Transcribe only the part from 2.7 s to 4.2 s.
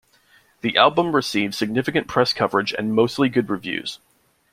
and mostly good reviews.